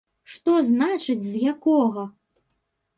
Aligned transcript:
Што 0.35 0.55
значыць, 0.69 1.23
з 1.27 1.33
якога!? 1.55 2.11